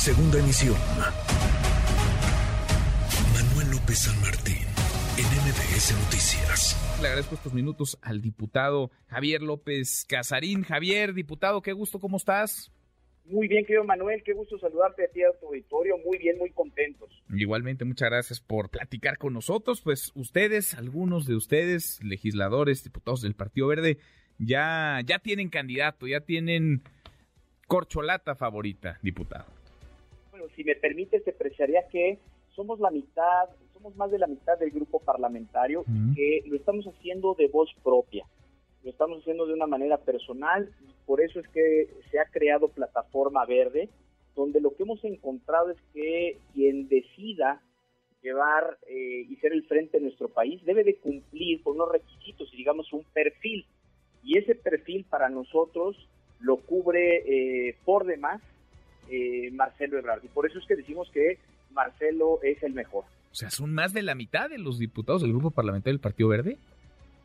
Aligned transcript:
Segunda 0.00 0.38
emisión. 0.38 0.76
Manuel 3.34 3.70
López 3.70 3.98
San 3.98 4.18
Martín, 4.22 4.64
en 5.18 5.26
MBS 5.26 5.92
Noticias. 5.92 6.98
Le 7.02 7.08
agradezco 7.08 7.34
estos 7.34 7.52
minutos 7.52 7.98
al 8.00 8.22
diputado 8.22 8.90
Javier 9.08 9.42
López 9.42 10.06
Casarín. 10.08 10.62
Javier, 10.62 11.12
diputado, 11.12 11.60
qué 11.60 11.74
gusto, 11.74 12.00
¿cómo 12.00 12.16
estás? 12.16 12.72
Muy 13.26 13.46
bien, 13.46 13.66
querido 13.66 13.84
Manuel, 13.84 14.22
qué 14.24 14.32
gusto 14.32 14.58
saludarte 14.58 15.04
a 15.04 15.08
ti 15.08 15.22
a 15.22 15.38
tu 15.38 15.48
auditorio, 15.48 15.98
muy 15.98 16.16
bien, 16.16 16.38
muy 16.38 16.50
contentos. 16.52 17.10
Igualmente, 17.28 17.84
muchas 17.84 18.08
gracias 18.08 18.40
por 18.40 18.70
platicar 18.70 19.18
con 19.18 19.34
nosotros. 19.34 19.82
Pues 19.82 20.12
ustedes, 20.14 20.72
algunos 20.72 21.26
de 21.26 21.34
ustedes, 21.34 22.02
legisladores, 22.02 22.82
diputados 22.84 23.20
del 23.20 23.34
Partido 23.34 23.66
Verde, 23.66 23.98
ya, 24.38 25.00
ya 25.04 25.18
tienen 25.18 25.50
candidato, 25.50 26.06
ya 26.06 26.20
tienen 26.20 26.84
corcholata 27.66 28.34
favorita, 28.34 28.98
diputado. 29.02 29.59
Si 30.56 30.64
me 30.64 30.74
permite, 30.74 31.20
te 31.20 31.30
apreciaría 31.30 31.88
que 31.88 32.18
somos 32.54 32.80
la 32.80 32.90
mitad, 32.90 33.48
somos 33.72 33.96
más 33.96 34.10
de 34.10 34.18
la 34.18 34.26
mitad 34.26 34.58
del 34.58 34.70
grupo 34.70 35.00
parlamentario 35.00 35.84
que 36.14 36.42
lo 36.46 36.56
estamos 36.56 36.86
haciendo 36.86 37.34
de 37.34 37.48
voz 37.48 37.70
propia 37.82 38.26
lo 38.82 38.90
estamos 38.90 39.20
haciendo 39.20 39.46
de 39.46 39.54
una 39.54 39.66
manera 39.66 39.98
personal 39.98 40.70
y 40.80 41.06
por 41.06 41.20
eso 41.20 41.40
es 41.40 41.48
que 41.48 41.88
se 42.10 42.18
ha 42.18 42.24
creado 42.26 42.68
Plataforma 42.68 43.44
Verde, 43.44 43.88
donde 44.34 44.60
lo 44.60 44.74
que 44.74 44.84
hemos 44.84 45.04
encontrado 45.04 45.70
es 45.70 45.78
que 45.92 46.38
quien 46.54 46.88
decida 46.88 47.60
llevar 48.22 48.78
eh, 48.86 49.26
y 49.28 49.36
ser 49.36 49.52
el 49.52 49.66
frente 49.66 49.98
de 49.98 50.04
nuestro 50.04 50.28
país 50.28 50.64
debe 50.64 50.84
de 50.84 50.96
cumplir 50.96 51.62
con 51.62 51.74
unos 51.74 51.92
requisitos 51.92 52.52
y 52.52 52.56
digamos 52.56 52.92
un 52.92 53.04
perfil. 53.12 53.66
Y 54.22 54.38
ese 54.38 54.54
perfil 54.54 55.04
para 55.08 55.28
nosotros 55.28 55.96
lo 56.38 56.58
cubre 56.58 57.68
eh, 57.68 57.76
por 57.84 58.06
demás 58.06 58.40
eh, 59.10 59.50
Marcelo 59.52 59.98
Ebrard. 59.98 60.24
Y 60.24 60.28
por 60.28 60.46
eso 60.46 60.58
es 60.58 60.66
que 60.66 60.76
decimos 60.76 61.10
que 61.12 61.38
Marcelo 61.72 62.40
es 62.42 62.62
el 62.62 62.72
mejor. 62.72 63.04
O 63.30 63.34
sea, 63.34 63.50
son 63.50 63.72
más 63.72 63.92
de 63.92 64.02
la 64.02 64.14
mitad 64.14 64.48
de 64.48 64.58
los 64.58 64.78
diputados 64.78 65.22
del 65.22 65.32
grupo 65.32 65.50
parlamentario 65.50 65.94
del 65.94 66.00
Partido 66.00 66.28
Verde. 66.28 66.58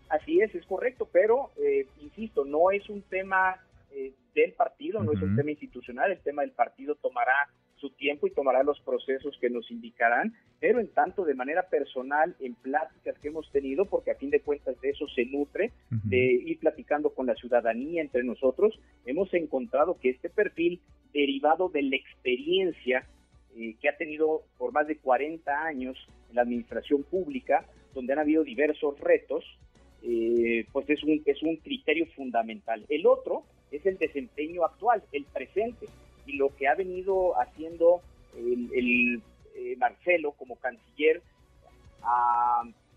Así 0.09 0.39
es, 0.39 0.53
es 0.53 0.66
correcto, 0.66 1.08
pero 1.11 1.52
eh, 1.58 1.88
insisto, 2.02 2.45
no 2.45 2.69
es 2.72 2.88
un 2.89 3.02
tema 3.03 3.59
eh, 3.92 4.14
del 4.36 4.53
partido, 4.53 5.03
no 5.03 5.14
es 5.14 5.22
un 5.22 5.36
tema 5.36 5.52
institucional, 5.52 6.11
el 6.11 6.19
tema 6.19 6.44
del 6.44 6.52
partido 6.52 6.95
tomará 6.95 7.33
su 7.77 7.89
tiempo 7.89 8.27
y 8.27 8.31
tomará 8.31 8.64
los 8.64 8.80
procesos 8.81 9.38
que 9.39 9.49
nos 9.49 9.70
indicarán, 9.72 10.33
pero 10.59 10.80
en 10.80 10.88
tanto 10.89 11.25
de 11.25 11.33
manera 11.33 11.64
personal, 11.64 12.36
en 12.39 12.55
pláticas 12.55 13.17
que 13.20 13.27
hemos 13.27 13.49
tenido, 13.52 13.86
porque 13.86 14.11
a 14.11 14.16
fin 14.16 14.30
de 14.30 14.42
cuentas 14.42 14.80
de 14.81 14.89
eso 14.89 15.08
se 15.08 15.25
nutre, 15.25 15.72
de 15.89 16.17
ir 16.17 16.59
platicando 16.59 17.09
con 17.11 17.25
la 17.25 17.36
ciudadanía 17.36 18.02
entre 18.02 18.23
nosotros, 18.23 18.80
hemos 19.05 19.33
encontrado 19.33 19.97
que 19.99 20.09
este 20.09 20.30
perfil 20.30 20.80
derivado 21.16 21.69
de 21.69 21.81
la 21.81 21.95
experiencia 21.95 23.08
eh, 23.55 23.75
que 23.81 23.89
ha 23.89 23.97
tenido 23.97 24.44
por 24.58 24.73
más 24.73 24.85
de 24.85 24.97
40 24.97 25.63
años 25.63 25.97
en 26.30 26.35
la 26.35 26.41
administración 26.41 27.03
pública, 27.03 27.66
donde 27.94 28.13
han 28.13 28.19
habido 28.19 28.44
diversos 28.44 28.99
retos, 28.99 29.45
eh, 30.03 30.66
pues 30.73 30.89
es 30.89 31.02
un, 31.03 31.23
es 31.25 31.41
un 31.41 31.55
criterio 31.55 32.05
fundamental. 32.16 32.86
El 32.89 33.08
otro 33.08 33.43
es 33.71 33.86
el 33.86 33.97
desempeño 33.97 34.66
actual, 34.66 35.03
el 35.13 35.23
presente, 35.23 35.88
y 36.27 36.33
lo 36.33 36.53
que 36.55 36.67
ha 36.67 36.75
venido 36.75 37.39
haciendo 37.39 38.02
el, 38.38 39.21
eh, 39.55 39.75
Marcelo 39.77 40.33
como 40.33 40.58
canciller, 40.58 41.21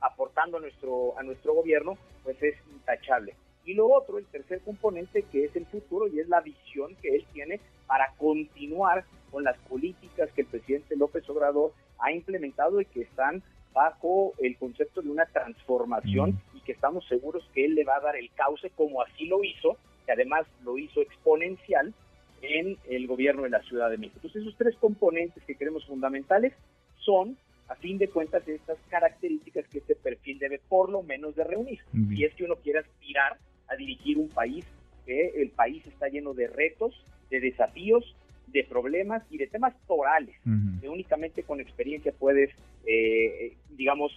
aportando 0.01 0.59
a 0.59 0.61
nuestro, 0.61 1.17
a 1.19 1.23
nuestro 1.23 1.55
gobierno, 1.55 1.97
pues 2.25 2.43
es 2.43 2.57
intachable. 2.73 3.35
Y 3.69 3.75
lo 3.75 3.87
otro, 3.87 4.17
el 4.17 4.25
tercer 4.25 4.63
componente, 4.63 5.25
que 5.31 5.45
es 5.45 5.55
el 5.55 5.67
futuro 5.67 6.09
y 6.09 6.21
es 6.21 6.29
la 6.29 6.41
visión 6.41 6.97
que 7.03 7.15
él 7.15 7.27
tiene 7.35 7.61
para 7.87 8.15
continuar 8.17 9.05
con 9.31 9.45
las 9.45 9.59
políticas 9.59 10.31
que 10.33 10.41
el 10.41 10.47
presidente 10.47 10.97
López 10.97 11.29
Obrador 11.29 11.75
ha 11.99 12.11
implementado 12.11 12.81
y 12.81 12.87
que 12.87 13.03
están 13.03 13.43
bajo 13.75 14.33
el 14.39 14.57
concepto 14.57 15.03
de 15.03 15.11
una 15.11 15.27
transformación 15.27 16.41
y 16.55 16.61
que 16.61 16.73
estamos 16.73 17.07
seguros 17.09 17.47
que 17.53 17.67
él 17.67 17.75
le 17.75 17.85
va 17.85 17.97
a 17.97 18.01
dar 18.01 18.17
el 18.17 18.31
cauce 18.31 18.71
como 18.71 19.03
así 19.03 19.27
lo 19.27 19.45
hizo, 19.45 19.77
que 20.07 20.13
además 20.13 20.47
lo 20.65 20.79
hizo 20.79 21.03
exponencial 21.03 21.93
en 22.41 22.79
el 22.89 23.07
gobierno 23.07 23.43
de 23.43 23.51
la 23.51 23.63
Ciudad 23.65 23.91
de 23.91 23.99
México. 23.99 24.17
Entonces 24.17 24.45
esos 24.45 24.57
tres 24.57 24.77
componentes 24.77 25.45
que 25.45 25.57
creemos 25.57 25.85
fundamentales 25.85 26.55
son, 27.01 27.37
a 27.69 27.75
fin 27.75 27.99
de 27.99 28.09
cuentas, 28.09 28.49
estas 28.49 28.79
características 28.89 29.69
que 29.69 29.81
este 29.81 29.95
perfil 29.95 30.39
debe 30.39 30.59
por 30.71 30.89
lo 30.89 31.03
menos 31.03 31.37
de 31.37 31.45
reunir. 31.45 31.81
Y 31.93 32.25
es 32.25 32.35
que 32.35 32.45
uno 32.45 32.57
quiere 32.57 32.79
aspirar 32.79 33.37
a 33.69 33.77
dirigir 33.77 34.19
un 34.19 34.29
país, 34.29 34.65
que 35.07 35.33
el 35.37 35.51
país 35.51 35.87
está 35.87 36.09
lleno 36.09 36.35
de 36.35 36.49
retos, 36.49 36.95
de 37.31 37.41
desafíos, 37.41 38.17
de 38.47 38.65
problemas 38.65 39.23
y 39.31 39.39
de 39.39 39.47
temas 39.47 39.75
torales 39.87 40.35
que 40.81 40.89
únicamente 40.89 41.43
con 41.43 41.61
experiencia 41.61 42.13
puedes, 42.13 42.51
eh, 42.87 43.57
digamos, 43.77 44.11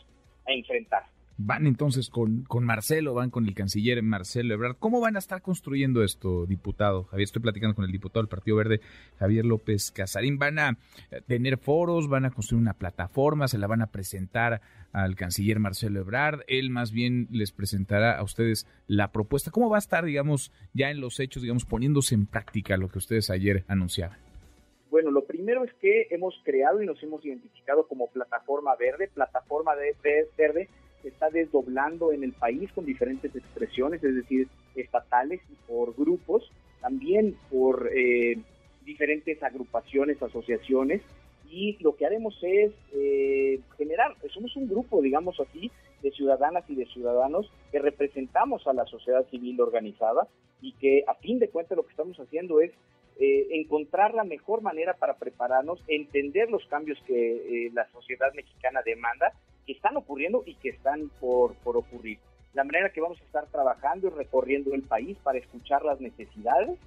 enfrentar. 0.45 1.03
Van 1.43 1.65
entonces 1.65 2.09
con, 2.09 2.43
con 2.43 2.65
Marcelo, 2.65 3.15
van 3.15 3.31
con 3.31 3.47
el 3.47 3.55
canciller 3.55 4.01
Marcelo 4.03 4.53
Ebrard. 4.53 4.75
¿Cómo 4.77 5.01
van 5.01 5.15
a 5.15 5.19
estar 5.19 5.41
construyendo 5.41 6.03
esto, 6.03 6.45
diputado? 6.45 7.05
Javier, 7.05 7.23
estoy 7.23 7.41
platicando 7.41 7.75
con 7.75 7.85
el 7.85 7.91
diputado 7.91 8.21
del 8.21 8.29
Partido 8.29 8.57
Verde, 8.57 8.81
Javier 9.17 9.45
López 9.45 9.91
Casarín. 9.91 10.37
¿Van 10.37 10.59
a 10.59 10.77
eh, 11.09 11.21
tener 11.25 11.57
foros? 11.57 12.07
¿Van 12.07 12.25
a 12.25 12.31
construir 12.31 12.61
una 12.61 12.73
plataforma? 12.73 13.47
¿Se 13.47 13.57
la 13.57 13.65
van 13.65 13.81
a 13.81 13.87
presentar 13.87 14.61
al 14.93 15.15
canciller 15.15 15.59
Marcelo 15.59 15.99
Ebrard? 16.01 16.41
Él 16.47 16.69
más 16.69 16.91
bien 16.91 17.27
les 17.31 17.51
presentará 17.51 18.17
a 18.17 18.23
ustedes 18.23 18.67
la 18.87 19.11
propuesta. 19.11 19.49
¿Cómo 19.49 19.69
va 19.69 19.77
a 19.77 19.79
estar, 19.79 20.05
digamos, 20.05 20.51
ya 20.73 20.91
en 20.91 21.01
los 21.01 21.19
hechos, 21.19 21.41
digamos, 21.41 21.65
poniéndose 21.65 22.13
en 22.13 22.27
práctica 22.27 22.77
lo 22.77 22.89
que 22.89 22.99
ustedes 22.99 23.31
ayer 23.31 23.63
anunciaban? 23.67 24.17
Bueno, 24.91 25.09
lo 25.09 25.23
primero 25.23 25.63
es 25.63 25.73
que 25.75 26.07
hemos 26.11 26.35
creado 26.43 26.83
y 26.83 26.85
nos 26.85 27.01
hemos 27.01 27.25
identificado 27.25 27.87
como 27.87 28.07
plataforma 28.07 28.75
verde. 28.75 29.09
Plataforma 29.13 29.73
de, 29.75 29.95
verde 30.37 30.69
está 31.09 31.29
desdoblando 31.29 32.11
en 32.11 32.23
el 32.23 32.33
país 32.33 32.71
con 32.73 32.85
diferentes 32.85 33.35
expresiones, 33.35 34.03
es 34.03 34.15
decir, 34.15 34.47
estatales 34.75 35.41
y 35.49 35.55
por 35.67 35.95
grupos, 35.95 36.51
también 36.81 37.35
por 37.49 37.89
eh, 37.93 38.37
diferentes 38.85 39.41
agrupaciones, 39.43 40.21
asociaciones. 40.21 41.01
Y 41.49 41.77
lo 41.83 41.95
que 41.95 42.05
haremos 42.05 42.37
es 42.41 42.71
eh, 42.93 43.59
generar, 43.77 44.15
somos 44.33 44.55
un 44.55 44.69
grupo, 44.69 45.01
digamos 45.01 45.39
así, 45.39 45.69
de 46.01 46.11
ciudadanas 46.11 46.63
y 46.69 46.75
de 46.75 46.85
ciudadanos 46.85 47.51
que 47.71 47.79
representamos 47.79 48.65
a 48.67 48.73
la 48.73 48.85
sociedad 48.85 49.25
civil 49.29 49.59
organizada 49.61 50.27
y 50.61 50.73
que 50.73 51.03
a 51.07 51.15
fin 51.15 51.39
de 51.39 51.49
cuentas 51.49 51.75
lo 51.75 51.83
que 51.83 51.91
estamos 51.91 52.17
haciendo 52.19 52.61
es 52.61 52.71
eh, 53.19 53.47
encontrar 53.51 54.13
la 54.13 54.23
mejor 54.23 54.61
manera 54.61 54.95
para 54.95 55.15
prepararnos, 55.15 55.83
entender 55.87 56.49
los 56.49 56.65
cambios 56.65 56.97
que 57.05 57.67
eh, 57.67 57.71
la 57.73 57.87
sociedad 57.91 58.33
mexicana 58.33 58.81
demanda, 58.83 59.33
que 59.65 59.73
están 59.73 59.97
ocurriendo 59.97 60.43
y 60.45 60.55
que 60.55 60.69
están 60.69 61.09
por, 61.19 61.55
por 61.55 61.77
ocurrir. 61.77 62.19
La 62.53 62.63
manera 62.63 62.91
que 62.91 63.01
vamos 63.01 63.19
a 63.21 63.23
estar 63.23 63.47
trabajando 63.47 64.07
y 64.07 64.11
recorriendo 64.11 64.73
el 64.73 64.83
país 64.83 65.17
para 65.23 65.37
escuchar 65.37 65.83
las 65.85 66.01
necesidades 66.01 66.77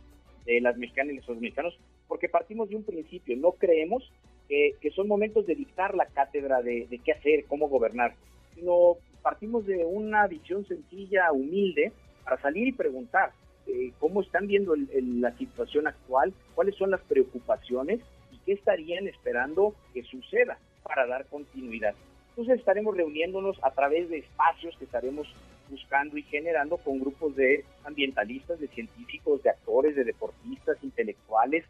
de 0.45 0.61
las 0.61 0.77
mexicanas 0.77 1.15
y 1.15 1.17
los 1.27 1.41
mexicanos, 1.41 1.79
porque 2.07 2.29
partimos 2.29 2.69
de 2.69 2.77
un 2.77 2.85
principio, 2.85 3.37
no 3.37 3.53
creemos 3.53 4.11
que, 4.49 4.77
son 4.95 5.09
momentos 5.09 5.47
de 5.47 5.55
dictar 5.55 5.95
la 5.95 6.07
cátedra 6.07 6.61
de, 6.61 6.87
de 6.87 6.99
qué 6.99 7.13
hacer, 7.13 7.47
cómo 7.47 7.69
gobernar, 7.69 8.15
sino 8.55 8.99
partimos 9.23 9.67
de 9.67 9.85
una 9.85 10.27
visión 10.27 10.67
sencilla, 10.67 11.33
humilde, 11.33 11.93
para 12.25 12.41
salir 12.41 12.69
y 12.69 12.73
preguntar, 12.73 13.33
eh, 13.67 13.93
cómo 13.99 14.21
están 14.21 14.47
viendo 14.47 14.75
la 14.77 15.37
situación 15.39 15.87
actual, 15.87 16.35
cuáles 16.55 16.77
son 16.77 16.91
las 16.91 17.01
preocupaciones 17.03 18.01
y 18.31 18.39
qué 18.45 18.53
estarían 18.53 19.09
esperando 19.09 19.75
que 19.95 20.03
suceda 20.03 20.59
para 20.83 21.07
dar 21.07 21.27
continuidad. 21.27 21.95
Entonces 22.37 22.59
estaremos 22.59 22.97
reuniéndonos 22.97 23.57
a 23.63 23.71
través 23.71 24.09
de 24.09 24.19
espacios 24.19 24.77
que 24.77 24.87
estaremos 24.87 25.33
buscando 25.71 26.19
y 26.19 26.23
generando 26.23 26.79
con 26.79 26.99
grupos 26.99 27.37
de 27.37 27.65
ambientalistas, 27.85 28.59
de 28.59 28.67
científicos, 28.69 29.43
de 29.45 29.51
actores, 29.51 29.95
de 29.95 30.03
deportistas, 30.03 30.77
intelectuales. 30.83 31.65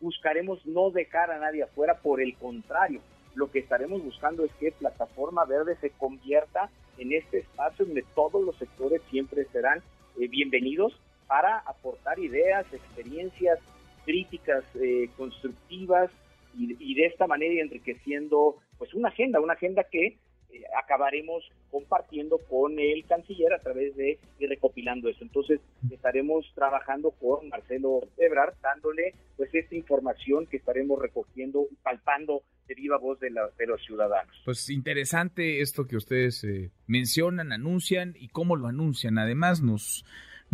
Buscaremos 0.00 0.64
no 0.66 0.90
dejar 0.90 1.32
a 1.32 1.38
nadie 1.38 1.64
afuera, 1.64 1.98
por 1.98 2.20
el 2.20 2.36
contrario, 2.36 3.00
lo 3.34 3.50
que 3.50 3.58
estaremos 3.58 4.02
buscando 4.02 4.44
es 4.44 4.52
que 4.60 4.70
Plataforma 4.70 5.44
Verde 5.44 5.76
se 5.80 5.90
convierta 5.90 6.70
en 6.98 7.12
este 7.12 7.38
espacio 7.38 7.84
donde 7.84 8.04
todos 8.14 8.44
los 8.44 8.56
sectores 8.56 9.02
siempre 9.10 9.44
serán 9.46 9.82
eh, 10.20 10.28
bienvenidos 10.28 10.96
para 11.26 11.58
aportar 11.58 12.18
ideas, 12.20 12.64
experiencias, 12.72 13.58
críticas 14.04 14.64
eh, 14.76 15.08
constructivas 15.16 16.10
y, 16.56 16.94
de 16.94 17.06
esta 17.06 17.26
manera 17.26 17.60
enriqueciendo 17.60 18.56
pues 18.78 18.94
una 18.94 19.08
agenda, 19.08 19.40
una 19.40 19.54
agenda 19.54 19.84
que 19.84 20.06
eh, 20.06 20.62
acabaremos 20.78 21.44
compartiendo 21.70 22.38
con 22.48 22.78
el 22.78 23.04
canciller 23.06 23.52
a 23.52 23.58
través 23.58 23.96
de 23.96 24.18
ir 24.38 24.48
recopilando 24.48 25.08
eso. 25.08 25.22
Entonces 25.22 25.60
estaremos 25.90 26.50
trabajando 26.54 27.10
con 27.12 27.48
Marcelo 27.48 28.00
Ebrard 28.18 28.54
dándole 28.62 29.14
pues 29.36 29.54
esta 29.54 29.74
información 29.74 30.46
que 30.46 30.58
estaremos 30.58 31.00
recogiendo 31.00 31.66
y 31.70 31.74
palpando 31.76 32.42
de 32.68 32.74
viva 32.74 32.96
voz 32.98 33.18
de, 33.20 33.30
los 33.30 33.84
ciudadanos. 33.84 34.34
Pues 34.44 34.70
interesante 34.70 35.60
esto 35.60 35.86
que 35.86 35.96
ustedes 35.96 36.44
eh, 36.44 36.70
mencionan, 36.86 37.52
anuncian 37.52 38.14
y 38.16 38.28
cómo 38.28 38.56
lo 38.56 38.68
anuncian. 38.68 39.18
Además 39.18 39.60
nos 39.60 40.04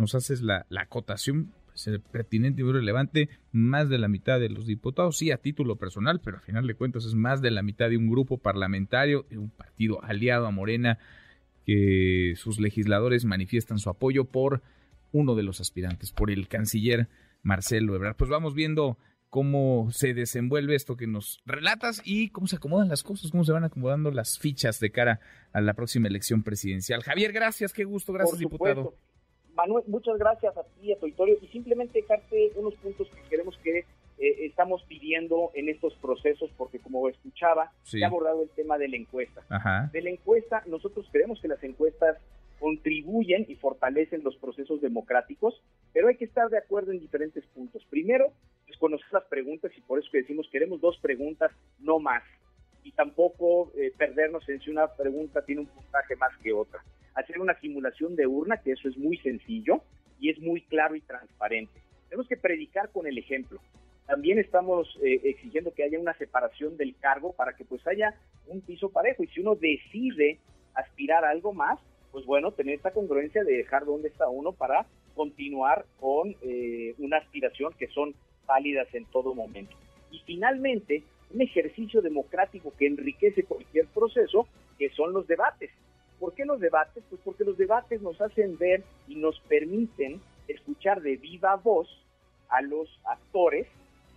nos 0.00 0.14
haces 0.14 0.40
la, 0.40 0.66
acotación, 0.76 1.52
ser 1.80 2.00
pertinente 2.00 2.60
y 2.60 2.64
muy 2.64 2.72
relevante. 2.72 3.28
Más 3.52 3.88
de 3.88 3.98
la 3.98 4.08
mitad 4.08 4.38
de 4.38 4.48
los 4.48 4.66
diputados, 4.66 5.18
sí, 5.18 5.30
a 5.30 5.38
título 5.38 5.76
personal, 5.76 6.20
pero 6.24 6.38
a 6.38 6.40
final 6.40 6.66
de 6.66 6.74
cuentas 6.74 7.04
es 7.04 7.14
más 7.14 7.42
de 7.42 7.50
la 7.50 7.62
mitad 7.62 7.90
de 7.90 7.96
un 7.96 8.08
grupo 8.08 8.38
parlamentario, 8.38 9.26
de 9.28 9.38
un 9.38 9.50
partido 9.50 10.02
aliado 10.04 10.46
a 10.46 10.50
Morena, 10.50 10.98
que 11.66 12.34
sus 12.36 12.60
legisladores 12.60 13.24
manifiestan 13.24 13.78
su 13.78 13.90
apoyo 13.90 14.24
por 14.24 14.62
uno 15.12 15.34
de 15.34 15.42
los 15.42 15.60
aspirantes, 15.60 16.12
por 16.12 16.30
el 16.30 16.48
canciller 16.48 17.08
Marcelo 17.42 17.94
Ebrard. 17.94 18.16
Pues 18.16 18.30
vamos 18.30 18.54
viendo 18.54 18.98
cómo 19.30 19.88
se 19.92 20.12
desenvuelve 20.12 20.74
esto 20.74 20.96
que 20.96 21.06
nos 21.06 21.40
relatas 21.46 22.02
y 22.04 22.30
cómo 22.30 22.48
se 22.48 22.56
acomodan 22.56 22.88
las 22.88 23.02
cosas, 23.02 23.30
cómo 23.30 23.44
se 23.44 23.52
van 23.52 23.64
acomodando 23.64 24.10
las 24.10 24.38
fichas 24.38 24.80
de 24.80 24.90
cara 24.90 25.20
a 25.52 25.60
la 25.60 25.74
próxima 25.74 26.08
elección 26.08 26.42
presidencial. 26.42 27.02
Javier, 27.02 27.32
gracias, 27.32 27.72
qué 27.72 27.84
gusto, 27.84 28.12
gracias, 28.12 28.38
diputado. 28.38 28.94
Manuel, 29.54 29.84
muchas 29.86 30.18
gracias 30.18 30.56
a 30.56 30.62
ti, 30.64 30.92
a 30.92 30.98
tu 30.98 31.06
auditorio, 31.06 31.39
simplemente 31.50 32.00
dejarte 32.00 32.52
unos 32.56 32.74
puntos 32.76 33.08
que 33.08 33.28
queremos 33.28 33.56
que 33.58 33.80
eh, 34.18 34.46
estamos 34.46 34.82
pidiendo 34.84 35.50
en 35.54 35.68
estos 35.68 35.94
procesos, 35.96 36.50
porque 36.56 36.78
como 36.78 37.08
escuchaba, 37.08 37.72
se 37.82 38.04
ha 38.04 38.08
abordado 38.08 38.42
el 38.42 38.50
tema 38.50 38.78
de 38.78 38.88
la 38.88 38.96
encuesta. 38.96 39.42
De 39.92 40.02
la 40.02 40.10
encuesta, 40.10 40.62
nosotros 40.66 41.06
creemos 41.10 41.40
que 41.40 41.48
las 41.48 41.62
encuestas 41.62 42.18
contribuyen 42.58 43.46
y 43.48 43.54
fortalecen 43.54 44.22
los 44.22 44.36
procesos 44.36 44.82
democráticos, 44.82 45.62
pero 45.94 46.08
hay 46.08 46.16
que 46.16 46.26
estar 46.26 46.50
de 46.50 46.58
acuerdo 46.58 46.92
en 46.92 47.00
diferentes 47.00 47.44
puntos. 47.46 47.82
Primero, 47.88 48.34
conocer 48.80 49.06
las 49.12 49.24
preguntas 49.24 49.70
y 49.76 49.80
por 49.82 50.00
eso 50.00 50.08
que 50.10 50.18
decimos 50.18 50.48
queremos 50.50 50.80
dos 50.80 50.98
preguntas, 50.98 51.52
no 51.78 52.00
más. 52.00 52.24
Y 52.82 52.92
tampoco 52.92 53.70
eh, 53.76 53.92
perdernos 53.96 54.48
en 54.48 54.60
si 54.60 54.70
una 54.70 54.88
pregunta 54.88 55.44
tiene 55.44 55.60
un 55.60 55.66
puntaje 55.68 56.16
más 56.16 56.36
que 56.42 56.52
otra. 56.52 56.82
Hacer 57.14 57.38
una 57.38 57.58
simulación 57.60 58.16
de 58.16 58.26
urna, 58.26 58.56
que 58.56 58.72
eso 58.72 58.88
es 58.88 58.96
muy 58.96 59.18
sencillo 59.18 59.82
y 60.18 60.30
es 60.30 60.40
muy 60.40 60.59
claro 60.80 60.96
y 60.96 61.02
transparente. 61.02 61.78
Tenemos 62.08 62.26
que 62.26 62.38
predicar 62.38 62.90
con 62.90 63.06
el 63.06 63.18
ejemplo. 63.18 63.60
También 64.06 64.38
estamos 64.38 64.98
eh, 65.02 65.20
exigiendo 65.24 65.74
que 65.74 65.84
haya 65.84 66.00
una 66.00 66.14
separación 66.14 66.78
del 66.78 66.96
cargo 66.96 67.34
para 67.34 67.52
que 67.54 67.66
pues 67.66 67.86
haya 67.86 68.14
un 68.46 68.62
piso 68.62 68.88
parejo. 68.88 69.22
Y 69.22 69.26
si 69.26 69.40
uno 69.40 69.56
decide 69.56 70.38
aspirar 70.74 71.26
a 71.26 71.30
algo 71.30 71.52
más, 71.52 71.78
pues 72.12 72.24
bueno, 72.24 72.52
tener 72.52 72.76
esta 72.76 72.92
congruencia 72.92 73.44
de 73.44 73.58
dejar 73.58 73.84
dónde 73.84 74.08
está 74.08 74.26
uno 74.30 74.52
para 74.52 74.86
continuar 75.14 75.84
con 76.00 76.34
eh, 76.40 76.94
una 76.98 77.18
aspiración 77.18 77.74
que 77.78 77.88
son 77.88 78.14
válidas 78.46 78.88
en 78.94 79.04
todo 79.04 79.34
momento. 79.34 79.76
Y 80.10 80.20
finalmente, 80.20 81.02
un 81.34 81.42
ejercicio 81.42 82.00
democrático 82.00 82.72
que 82.78 82.86
enriquece 82.86 83.44
cualquier 83.44 83.86
proceso, 83.88 84.48
que 84.78 84.88
son 84.90 85.12
los 85.12 85.26
debates. 85.26 85.70
¿Por 86.18 86.34
qué 86.34 86.46
los 86.46 86.58
debates? 86.58 87.04
Pues 87.10 87.20
porque 87.22 87.44
los 87.44 87.58
debates 87.58 88.00
nos 88.00 88.18
hacen 88.22 88.56
ver 88.56 88.82
y 89.08 89.16
nos 89.16 89.38
permiten 89.40 90.22
escuchar 90.50 91.02
de 91.02 91.16
viva 91.16 91.56
voz 91.56 91.88
a 92.48 92.62
los 92.62 92.88
actores 93.04 93.66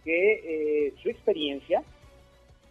que 0.04 0.88
eh, 0.88 0.94
su 1.02 1.10
experiencia, 1.10 1.84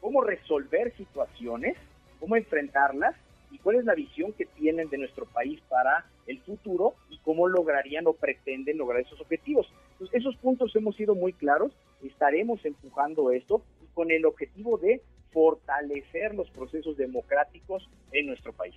cómo 0.01 0.23
resolver 0.23 0.95
situaciones, 0.97 1.77
cómo 2.21 2.37
enfrentarlas 2.37 3.15
y 3.51 3.59
cuál 3.59 3.77
es 3.77 3.85
la 3.85 3.95
visión 3.95 4.33
que 4.33 4.47
tienen 4.47 4.89
de 4.89 4.99
nuestro 4.99 5.27
país 5.27 5.61
para 5.69 6.07
el 6.27 6.41
futuro 6.41 6.95
y 7.11 7.19
cómo 7.19 7.49
lograrían 7.49 8.07
o 8.07 8.13
pretenden 8.13 8.79
lograr 8.79 9.03
esos 9.03 9.21
objetivos. 9.21 9.67
esos 10.13 10.37
puntos 10.37 10.75
hemos 10.77 10.97
sido 10.97 11.15
muy 11.15 11.33
claros, 11.33 11.73
estaremos 12.03 12.65
empujando 12.65 13.31
esto 13.31 13.63
con 13.95 14.11
el 14.11 14.25
objetivo 14.25 14.79
de 14.79 15.03
fortalecer 15.33 16.35
los 16.35 16.51
procesos 16.51 16.97
democráticos 16.97 17.89
en 18.13 18.27
nuestro 18.27 18.53
país. 18.53 18.75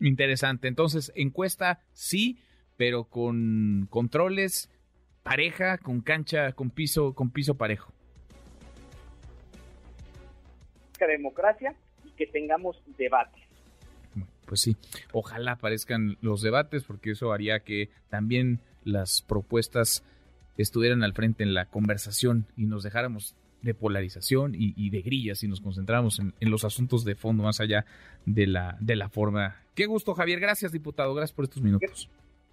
Interesante. 0.00 0.68
Entonces, 0.68 1.12
encuesta 1.14 1.80
sí, 1.92 2.38
pero 2.76 3.04
con 3.04 3.86
controles 3.90 4.70
pareja, 5.22 5.78
con 5.78 6.00
cancha, 6.00 6.52
con 6.52 6.70
piso, 6.70 7.14
con 7.14 7.30
piso 7.30 7.56
parejo. 7.56 7.92
Democracia 10.98 11.74
y 12.04 12.10
que 12.12 12.26
tengamos 12.26 12.82
debates 12.96 13.46
pues 14.46 14.60
sí, 14.60 14.76
ojalá 15.12 15.52
aparezcan 15.52 16.16
los 16.22 16.40
debates 16.40 16.84
porque 16.84 17.10
eso 17.10 17.32
haría 17.32 17.60
que 17.60 17.90
también 18.08 18.60
las 18.84 19.20
propuestas 19.20 20.04
estuvieran 20.56 21.02
al 21.02 21.12
frente 21.12 21.42
en 21.42 21.52
la 21.52 21.66
conversación 21.66 22.46
y 22.56 22.66
nos 22.66 22.82
dejáramos 22.82 23.34
de 23.62 23.74
polarización 23.74 24.54
y, 24.54 24.90
de 24.90 25.02
grillas 25.02 25.42
y 25.42 25.48
nos 25.48 25.60
concentráramos 25.60 26.20
en, 26.20 26.34
en, 26.38 26.50
los 26.50 26.64
asuntos 26.64 27.04
de 27.04 27.16
fondo 27.16 27.42
más 27.42 27.58
allá 27.58 27.84
de 28.24 28.46
la, 28.46 28.76
de 28.80 28.94
la 28.94 29.08
forma. 29.08 29.56
Qué 29.74 29.86
gusto, 29.86 30.14
Javier. 30.14 30.38
Gracias, 30.38 30.70
diputado. 30.70 31.14
Gracias 31.14 31.34
por 31.34 31.46
estos 31.46 31.62
minutos. 31.62 32.08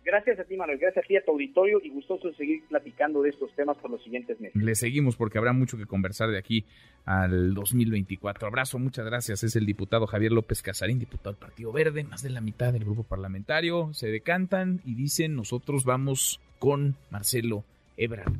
Gracias 0.05 0.39
a 0.39 0.43
ti, 0.43 0.57
Manuel. 0.57 0.77
Gracias 0.79 1.05
a 1.05 1.07
ti, 1.07 1.15
a 1.15 1.23
tu 1.23 1.31
auditorio 1.31 1.79
y 1.81 1.89
gustoso 1.89 2.33
seguir 2.33 2.63
platicando 2.67 3.21
de 3.21 3.29
estos 3.29 3.53
temas 3.55 3.77
por 3.77 3.89
los 3.89 4.03
siguientes 4.03 4.39
meses. 4.39 4.61
Le 4.61 4.75
seguimos 4.75 5.15
porque 5.15 5.37
habrá 5.37 5.53
mucho 5.53 5.77
que 5.77 5.85
conversar 5.85 6.29
de 6.29 6.37
aquí 6.37 6.65
al 7.05 7.53
2024. 7.53 8.47
Abrazo, 8.47 8.79
muchas 8.79 9.05
gracias. 9.05 9.43
Es 9.43 9.55
el 9.55 9.65
diputado 9.65 10.05
Javier 10.05 10.33
López 10.33 10.61
Casarín, 10.61 10.99
diputado 10.99 11.31
del 11.31 11.39
Partido 11.39 11.71
Verde, 11.71 12.03
más 12.03 12.21
de 12.21 12.31
la 12.31 12.41
mitad 12.41 12.73
del 12.73 12.83
grupo 12.83 13.03
parlamentario. 13.03 13.93
Se 13.93 14.07
decantan 14.07 14.81
y 14.83 14.95
dicen, 14.95 15.35
nosotros 15.35 15.85
vamos 15.85 16.41
con 16.59 16.95
Marcelo 17.09 17.63
Ebrard. 17.95 18.33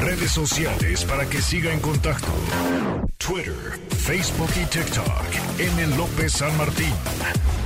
Redes 0.00 0.32
sociales 0.32 1.04
para 1.04 1.28
que 1.28 1.38
siga 1.38 1.72
en 1.72 1.80
contacto: 1.80 2.26
Twitter, 3.18 3.54
Facebook 3.88 4.50
y 4.60 4.66
TikTok. 4.66 5.60
M. 5.60 5.96
López 5.96 6.32
San 6.32 6.56
Martín. 6.58 7.61